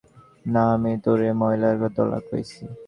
না, 0.45 0.63
আমি 0.75 0.91
তোরে 1.03 1.29
ময়লার 1.39 1.77
দলা 1.97 2.19
কইছি! 2.27 2.61